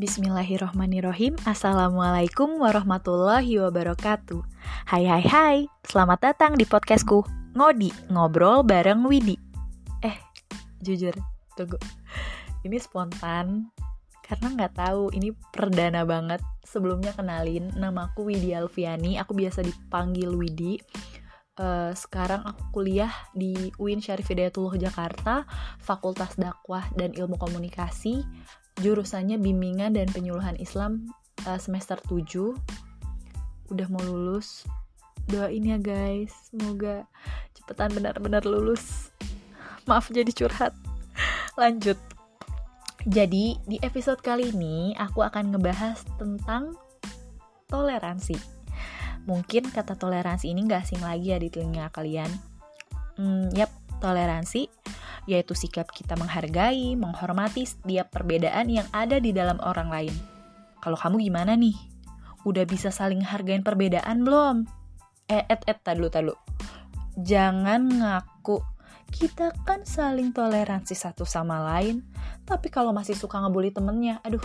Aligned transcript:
Bismillahirrohmanirrohim. 0.00 1.36
Assalamualaikum 1.44 2.56
warahmatullahi 2.56 3.60
wabarakatuh. 3.60 4.40
Hai 4.88 5.04
hai 5.04 5.20
hai. 5.28 5.56
Selamat 5.84 6.24
datang 6.24 6.56
di 6.56 6.64
podcastku. 6.64 7.20
Ngodi, 7.52 7.92
ngobrol 8.08 8.64
bareng 8.64 9.04
Widi. 9.04 9.36
Eh, 10.00 10.16
jujur, 10.80 11.12
tunggu. 11.52 11.76
Ini 12.64 12.80
spontan 12.80 13.68
Karena 14.24 14.48
nggak 14.56 14.72
tahu. 14.72 15.12
Ini 15.12 15.36
perdana 15.52 16.08
banget. 16.08 16.40
Sebelumnya 16.64 17.12
kenalin, 17.12 17.68
namaku 17.76 18.32
Widi 18.32 18.56
Alfiani. 18.56 19.20
Aku 19.20 19.36
biasa 19.36 19.60
dipanggil 19.60 20.32
Widi. 20.32 20.80
Uh, 21.60 21.92
sekarang 21.92 22.40
aku 22.48 22.72
kuliah 22.72 23.12
di 23.36 23.68
UIN 23.76 24.00
Syarif 24.00 24.32
Hidayatullah 24.32 24.80
Jakarta, 24.80 25.44
Fakultas 25.76 26.40
Dakwah 26.40 26.88
dan 26.96 27.12
Ilmu 27.12 27.36
Komunikasi 27.36 28.24
jurusannya 28.78 29.42
bimbingan 29.42 29.98
dan 29.98 30.06
penyuluhan 30.08 30.54
Islam 30.62 31.10
uh, 31.44 31.58
semester 31.58 31.98
7 32.06 32.54
udah 33.70 33.86
mau 33.90 34.02
lulus. 34.02 34.66
Doain 35.30 35.62
ya 35.62 35.78
guys. 35.78 36.34
Semoga 36.50 37.06
cepetan 37.54 37.94
benar-benar 37.94 38.42
lulus. 38.42 39.14
Maaf 39.86 40.10
jadi 40.10 40.30
curhat. 40.34 40.74
Lanjut. 41.60 41.98
Jadi 43.08 43.56
di 43.64 43.80
episode 43.80 44.20
kali 44.20 44.52
ini 44.52 44.92
aku 44.98 45.24
akan 45.24 45.56
ngebahas 45.56 46.04
tentang 46.20 46.76
toleransi. 47.70 48.36
Mungkin 49.24 49.70
kata 49.70 49.96
toleransi 49.96 50.50
ini 50.50 50.66
gak 50.68 50.90
asing 50.90 51.00
lagi 51.00 51.32
ya 51.32 51.38
di 51.38 51.48
telinga 51.48 51.88
kalian. 51.94 52.28
Hmm, 53.16 53.48
yap 53.54 53.70
toleransi 54.00 54.68
yaitu 55.28 55.52
sikap 55.56 55.90
kita 55.92 56.16
menghargai, 56.16 56.94
menghormati 56.96 57.64
setiap 57.66 58.12
perbedaan 58.14 58.68
yang 58.68 58.86
ada 58.94 59.20
di 59.20 59.34
dalam 59.34 59.60
orang 59.60 59.88
lain. 59.88 60.14
Kalau 60.80 60.96
kamu 60.96 61.20
gimana 61.28 61.56
nih? 61.56 61.76
Udah 62.48 62.64
bisa 62.64 62.88
saling 62.88 63.20
hargain 63.20 63.60
perbedaan 63.60 64.24
belum? 64.24 64.64
Eh, 65.28 65.44
et, 65.46 65.60
et, 65.68 65.78
tadu, 65.84 66.08
tadu. 66.08 66.32
Jangan 67.20 67.84
ngaku 67.84 68.64
kita 69.10 69.50
kan 69.66 69.82
saling 69.82 70.30
toleransi 70.30 70.94
satu 70.94 71.26
sama 71.26 71.58
lain, 71.74 72.06
tapi 72.46 72.70
kalau 72.70 72.94
masih 72.94 73.18
suka 73.18 73.42
ngebully 73.42 73.74
temennya, 73.74 74.22
aduh, 74.22 74.42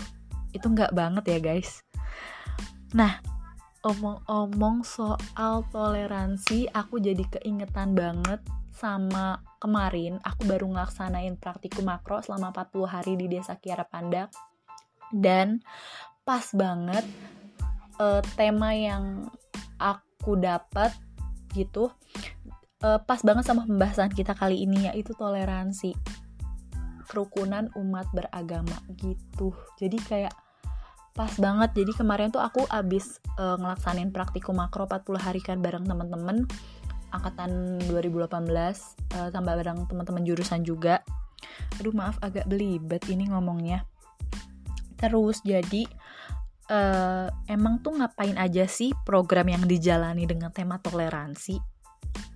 itu 0.52 0.66
nggak 0.66 0.92
banget 0.92 1.24
ya 1.30 1.40
guys. 1.40 1.86
Nah, 2.98 3.22
omong-omong 3.86 4.82
soal 4.82 5.62
toleransi, 5.70 6.74
aku 6.74 6.98
jadi 6.98 7.22
keingetan 7.38 7.94
banget 7.94 8.42
sama 8.76 9.40
kemarin 9.64 10.20
aku 10.22 10.44
baru 10.46 10.68
ngelaksanain 10.68 11.40
praktikum 11.40 11.88
makro 11.88 12.20
selama 12.20 12.52
40 12.52 12.86
hari 12.92 13.14
di 13.16 13.26
Desa 13.32 13.56
Kiara 13.56 13.88
Pandak 13.88 14.36
dan 15.16 15.64
pas 16.28 16.44
banget 16.52 17.08
uh, 17.98 18.20
tema 18.36 18.76
yang 18.76 19.32
aku 19.80 20.36
dapat 20.36 20.92
gitu 21.56 21.88
uh, 22.84 23.00
pas 23.00 23.22
banget 23.24 23.48
sama 23.48 23.64
pembahasan 23.64 24.12
kita 24.12 24.36
kali 24.36 24.68
ini 24.68 24.92
yaitu 24.92 25.16
toleransi 25.16 25.96
kerukunan 27.06 27.70
umat 27.78 28.10
beragama 28.12 28.76
gitu. 28.98 29.54
Jadi 29.78 29.98
kayak 30.02 30.36
pas 31.16 31.32
banget. 31.40 31.72
Jadi 31.78 31.92
kemarin 31.96 32.34
tuh 32.34 32.44
aku 32.44 32.66
abis 32.68 33.24
uh, 33.40 33.56
ngelaksanin 33.56 34.12
praktikum 34.12 34.58
makro 34.58 34.90
40 34.90 35.16
hari 35.22 35.40
kan 35.40 35.62
bareng 35.62 35.88
temen-temen 35.88 36.44
angkatan 37.18 37.82
2018 37.88 38.28
uh, 38.28 39.30
tambah 39.32 39.54
bareng 39.56 39.88
teman-teman 39.88 40.24
jurusan 40.24 40.62
juga. 40.62 41.02
Aduh 41.80 41.96
maaf 41.96 42.20
agak 42.20 42.48
belibet 42.48 43.06
ini 43.08 43.30
ngomongnya. 43.32 43.88
Terus 44.96 45.44
jadi 45.44 45.88
uh, 46.72 47.28
emang 47.52 47.84
tuh 47.84 48.00
ngapain 48.00 48.36
aja 48.40 48.66
sih 48.66 48.96
program 49.04 49.52
yang 49.52 49.64
dijalani 49.68 50.26
dengan 50.26 50.52
tema 50.52 50.80
toleransi? 50.80 51.60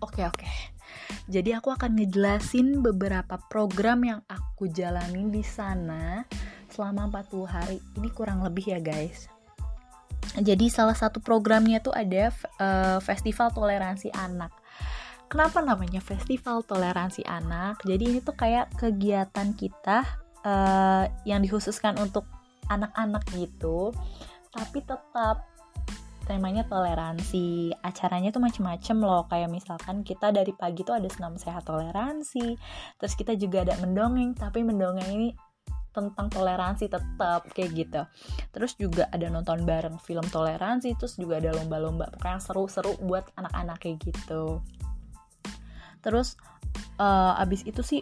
Oke 0.03 0.24
oke. 0.28 0.48
Jadi 1.30 1.53
aku 1.53 1.70
akan 1.70 1.94
ngejelasin 1.98 2.82
beberapa 2.82 3.38
program 3.50 4.02
yang 4.02 4.22
aku 4.26 4.70
jalani 4.70 5.30
di 5.30 5.46
sana 5.46 6.26
selama 6.70 7.09
40 7.22 7.46
hari. 7.46 7.78
Ini 7.98 8.09
kurang 8.14 8.42
lebih 8.42 8.74
ya 8.74 8.80
guys. 8.82 9.30
Jadi 10.38 10.70
salah 10.70 10.94
satu 10.94 11.18
programnya 11.22 11.82
tuh 11.82 11.94
ada 11.94 12.30
uh, 12.62 12.98
festival 13.02 13.50
toleransi 13.50 14.14
anak 14.14 14.53
kenapa 15.29 15.62
namanya 15.62 16.01
festival 16.01 16.66
toleransi 16.66 17.23
anak? 17.23 17.79
Jadi 17.85 18.03
ini 18.09 18.19
tuh 18.19 18.35
kayak 18.35 18.73
kegiatan 18.75 19.53
kita 19.53 20.03
uh, 20.44 21.06
yang 21.23 21.45
dikhususkan 21.45 21.95
untuk 22.01 22.25
anak-anak 22.67 23.23
gitu 23.38 23.94
tapi 24.50 24.81
tetap 24.81 25.45
temanya 26.25 26.66
toleransi. 26.66 27.73
Acaranya 27.85 28.34
tuh 28.34 28.41
macem-macem 28.41 28.97
loh 28.97 29.29
kayak 29.29 29.53
misalkan 29.53 30.01
kita 30.01 30.34
dari 30.34 30.53
pagi 30.57 30.81
tuh 30.81 30.97
ada 30.97 31.09
senam 31.09 31.38
sehat 31.38 31.69
toleransi 31.69 32.57
terus 32.97 33.13
kita 33.13 33.38
juga 33.38 33.61
ada 33.66 33.78
mendongeng 33.81 34.34
tapi 34.34 34.66
mendongeng 34.66 35.09
ini 35.13 35.29
tentang 35.90 36.29
toleransi 36.29 36.85
tetap 36.85 37.50
kayak 37.53 37.69
gitu. 37.73 38.01
Terus 38.53 38.78
juga 38.78 39.09
ada 39.09 39.25
nonton 39.29 39.66
bareng 39.66 39.97
film 40.01 40.25
toleransi 40.29 40.97
terus 40.97 41.17
juga 41.17 41.41
ada 41.41 41.53
lomba-lomba 41.53 42.13
pokoknya 42.13 42.41
seru-seru 42.41 42.94
buat 43.06 43.29
anak-anak 43.38 43.78
kayak 43.81 43.97
gitu 44.09 44.61
terus 46.00 46.40
uh, 47.00 47.36
abis 47.40 47.66
itu 47.68 47.82
sih 47.84 48.02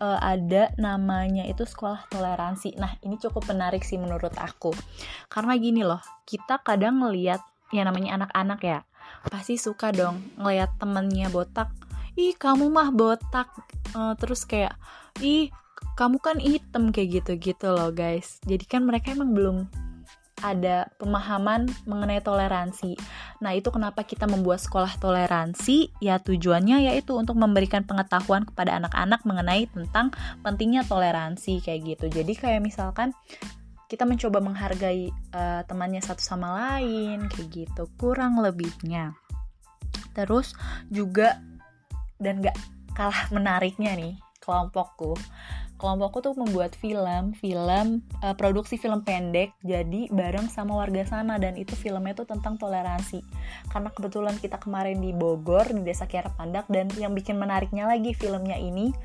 uh, 0.00 0.18
ada 0.20 0.72
namanya 0.80 1.44
itu 1.46 1.64
sekolah 1.64 2.08
toleransi. 2.10 2.76
Nah 2.76 2.96
ini 3.04 3.16
cukup 3.20 3.48
menarik 3.50 3.84
sih 3.86 4.00
menurut 4.00 4.34
aku. 4.36 4.72
Karena 5.30 5.54
gini 5.56 5.82
loh 5.86 6.00
kita 6.28 6.60
kadang 6.64 7.00
ngeliat 7.04 7.40
ya 7.72 7.82
namanya 7.82 8.22
anak-anak 8.22 8.60
ya 8.62 8.78
pasti 9.28 9.56
suka 9.56 9.90
dong 9.90 10.20
ngeliat 10.40 10.76
temennya 10.76 11.28
botak. 11.32 11.72
Ih 12.14 12.36
kamu 12.36 12.70
mah 12.70 12.94
botak. 12.94 13.50
Uh, 13.94 14.14
terus 14.18 14.46
kayak 14.46 14.74
ih 15.22 15.50
kamu 15.94 16.18
kan 16.18 16.36
hitam 16.42 16.90
kayak 16.90 17.22
gitu 17.22 17.32
gitu 17.38 17.66
loh 17.70 17.90
guys. 17.94 18.42
Jadi 18.46 18.64
kan 18.66 18.82
mereka 18.86 19.14
emang 19.14 19.34
belum 19.34 19.56
ada 20.42 20.90
pemahaman 20.98 21.70
mengenai 21.86 22.18
toleransi. 22.18 22.98
Nah, 23.38 23.54
itu 23.54 23.70
kenapa 23.70 24.02
kita 24.02 24.26
membuat 24.26 24.58
sekolah 24.58 24.98
toleransi? 24.98 25.94
Ya, 26.02 26.18
tujuannya 26.18 26.90
yaitu 26.90 27.14
untuk 27.14 27.38
memberikan 27.38 27.86
pengetahuan 27.86 28.42
kepada 28.48 28.76
anak-anak 28.82 29.22
mengenai 29.22 29.70
tentang 29.70 30.10
pentingnya 30.42 30.82
toleransi 30.88 31.62
kayak 31.62 31.80
gitu. 31.94 32.06
Jadi 32.10 32.32
kayak 32.34 32.60
misalkan 32.64 33.14
kita 33.86 34.08
mencoba 34.08 34.42
menghargai 34.42 35.12
uh, 35.36 35.62
temannya 35.68 36.02
satu 36.02 36.18
sama 36.24 36.50
lain 36.58 37.30
kayak 37.30 37.48
gitu, 37.52 37.86
kurang 37.94 38.40
lebihnya. 38.42 39.14
Terus 40.16 40.58
juga 40.90 41.38
dan 42.18 42.42
gak 42.42 42.56
kalah 42.94 43.26
menariknya 43.34 43.94
nih 43.98 44.14
kelompokku 44.38 45.18
kelompokku 45.84 46.24
tuh 46.24 46.32
membuat 46.32 46.72
film, 46.80 47.36
film 47.36 48.00
uh, 48.24 48.32
produksi 48.32 48.80
film 48.80 49.04
pendek 49.04 49.52
jadi 49.60 50.08
bareng 50.08 50.48
sama 50.48 50.80
warga 50.80 51.04
sana 51.04 51.36
dan 51.36 51.60
itu 51.60 51.76
filmnya 51.76 52.16
tuh 52.16 52.24
tentang 52.24 52.56
toleransi. 52.56 53.20
Karena 53.68 53.92
kebetulan 53.92 54.40
kita 54.40 54.56
kemarin 54.56 55.04
di 55.04 55.12
Bogor 55.12 55.68
di 55.68 55.84
Desa 55.84 56.08
Kiara 56.08 56.32
Pandak 56.32 56.72
dan 56.72 56.88
yang 56.96 57.12
bikin 57.12 57.36
menariknya 57.36 57.84
lagi 57.84 58.16
filmnya 58.16 58.56
ini 58.56 58.96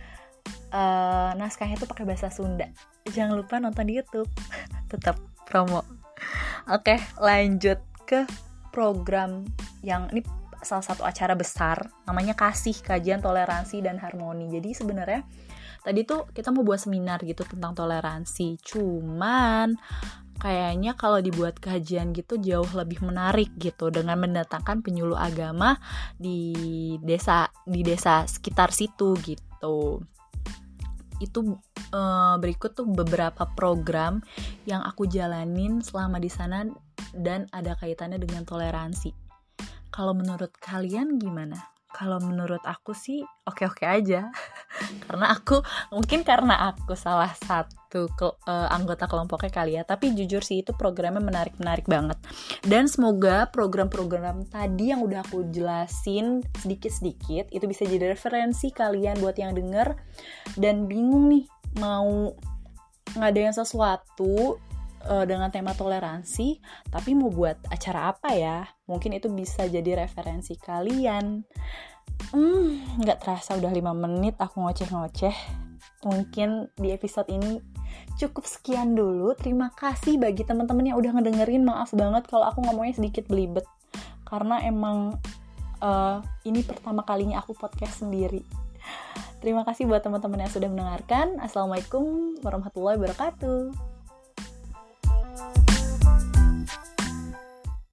uh, 0.72 1.36
naskahnya 1.36 1.76
tuh 1.76 1.92
pakai 1.92 2.08
bahasa 2.08 2.32
Sunda. 2.32 2.72
Jangan 3.12 3.36
lupa 3.36 3.60
nonton 3.60 3.84
di 3.84 4.00
YouTube. 4.00 4.32
Tetap 4.92 5.20
promo. 5.44 5.84
Oke, 6.72 6.96
lanjut 7.20 7.84
ke 8.08 8.24
program 8.72 9.44
yang 9.84 10.08
ini 10.16 10.24
salah 10.64 10.84
satu 10.84 11.04
acara 11.08 11.36
besar 11.36 11.88
namanya 12.04 12.36
Kasih 12.36 12.76
Kajian 12.80 13.20
Toleransi 13.20 13.84
dan 13.84 14.00
Harmoni. 14.00 14.48
Jadi 14.48 14.72
sebenarnya 14.72 15.28
tadi 15.81 16.04
tuh 16.04 16.28
kita 16.31 16.52
mau 16.52 16.64
buat 16.64 16.81
seminar 16.81 17.24
gitu 17.24 17.44
tentang 17.48 17.76
toleransi 17.76 18.60
cuman 18.62 19.76
kayaknya 20.40 20.96
kalau 20.96 21.20
dibuat 21.20 21.60
kajian 21.60 22.16
gitu 22.16 22.40
jauh 22.40 22.68
lebih 22.72 23.04
menarik 23.04 23.52
gitu 23.60 23.92
dengan 23.92 24.16
mendatangkan 24.24 24.80
penyuluh 24.80 25.20
agama 25.20 25.76
di 26.16 26.96
desa 27.04 27.52
di 27.68 27.84
desa 27.84 28.24
sekitar 28.24 28.72
situ 28.72 29.20
gitu 29.20 30.00
itu 31.20 31.60
e, 31.92 32.02
berikut 32.40 32.72
tuh 32.72 32.88
beberapa 32.88 33.44
program 33.52 34.24
yang 34.64 34.80
aku 34.88 35.04
jalanin 35.04 35.84
selama 35.84 36.18
di 36.18 36.32
sana 36.32 36.64
dan 37.12 37.52
ada 37.52 37.75
kaitannya 37.75 38.20
dengan 38.24 38.48
toleransi. 38.48 39.12
Kalau 39.92 40.16
menurut 40.16 40.56
kalian 40.64 41.20
gimana? 41.20 41.60
Kalau 41.89 42.21
menurut 42.21 42.62
aku 42.63 42.94
sih 42.94 43.25
oke-oke 43.50 43.81
aja. 43.81 44.30
Karena 45.09 45.33
aku 45.33 45.59
mungkin 45.89 46.21
karena 46.21 46.69
aku 46.69 46.94
salah 46.94 47.33
satu 47.33 48.06
ke, 48.13 48.27
uh, 48.45 48.69
anggota 48.69 49.09
kelompoknya 49.09 49.50
kali 49.50 49.74
ya 49.74 49.81
tapi 49.81 50.13
jujur 50.13 50.45
sih 50.45 50.62
itu 50.62 50.77
programnya 50.77 51.19
menarik-menarik 51.19 51.89
banget. 51.89 52.21
Dan 52.62 52.86
semoga 52.86 53.50
program-program 53.50 54.45
tadi 54.45 54.94
yang 54.94 55.01
udah 55.01 55.25
aku 55.25 55.50
jelasin 55.50 56.45
sedikit-sedikit 56.62 57.50
itu 57.50 57.65
bisa 57.65 57.89
jadi 57.89 58.13
referensi 58.13 58.69
kalian 58.69 59.18
buat 59.18 59.36
yang 59.41 59.57
denger. 59.57 59.97
Dan 60.53 60.86
bingung 60.86 61.33
nih 61.33 61.50
mau 61.81 62.30
ngadain 63.18 63.57
sesuatu 63.57 64.62
uh, 65.07 65.24
dengan 65.24 65.48
tema 65.54 65.72
toleransi, 65.72 66.60
tapi 66.92 67.16
mau 67.16 67.31
buat 67.31 67.56
acara 67.72 68.12
apa 68.12 68.36
ya? 68.36 68.68
Mungkin 68.90 69.16
itu 69.16 69.31
bisa 69.31 69.69
jadi 69.69 70.04
referensi 70.04 70.57
kalian. 70.60 71.46
Hmm, 72.36 73.00
nggak 73.00 73.24
terasa 73.24 73.56
udah 73.56 73.72
5 73.72 73.96
menit 73.96 74.36
aku 74.36 74.60
ngoceh-ngoceh. 74.60 75.36
Mungkin 76.04 76.72
di 76.75 76.92
episode 76.92 77.31
ini 77.31 77.63
cukup 78.19 78.44
sekian 78.44 78.96
dulu. 78.96 79.36
Terima 79.40 79.72
kasih 79.72 80.19
bagi 80.19 80.44
teman-teman 80.44 80.92
yang 80.92 80.98
udah 81.00 81.16
ngedengerin. 81.16 81.63
Maaf 81.63 81.96
banget 81.96 82.28
kalau 82.28 82.48
aku 82.48 82.63
ngomongnya 82.63 83.00
sedikit 83.00 83.28
belibet. 83.31 83.63
Karena 84.28 84.62
emang 84.63 85.16
uh, 85.80 86.19
ini 86.44 86.62
pertama 86.63 87.04
kalinya 87.07 87.40
aku 87.40 87.56
podcast 87.56 88.04
sendiri. 88.04 88.44
Terima 89.40 89.63
kasih 89.63 89.88
buat 89.88 90.04
teman-teman 90.04 90.44
yang 90.44 90.51
sudah 90.51 90.68
mendengarkan. 90.68 91.40
Assalamualaikum 91.40 92.36
warahmatullahi 92.44 93.00
wabarakatuh. 93.00 93.99